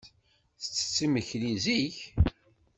[0.61, 1.97] Tettett imekli zik.